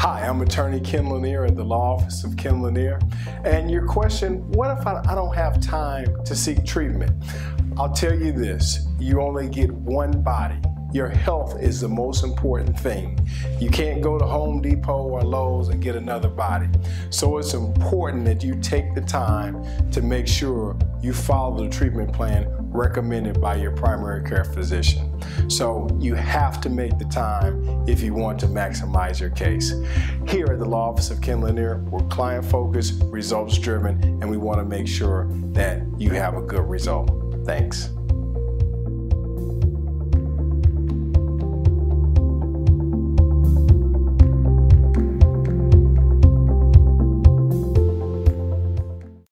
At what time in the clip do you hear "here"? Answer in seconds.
30.28-30.46